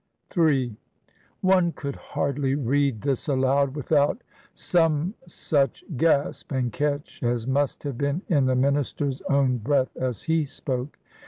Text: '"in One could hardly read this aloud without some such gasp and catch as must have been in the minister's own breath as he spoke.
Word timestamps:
'"in 0.35 0.77
One 1.41 1.73
could 1.73 1.95
hardly 1.95 2.55
read 2.55 3.03
this 3.03 3.27
aloud 3.27 3.75
without 3.75 4.23
some 4.51 5.13
such 5.27 5.85
gasp 5.95 6.51
and 6.51 6.73
catch 6.73 7.21
as 7.21 7.45
must 7.45 7.83
have 7.83 7.99
been 7.99 8.23
in 8.27 8.47
the 8.47 8.55
minister's 8.55 9.21
own 9.29 9.57
breath 9.59 9.95
as 9.95 10.23
he 10.23 10.43
spoke. 10.43 10.97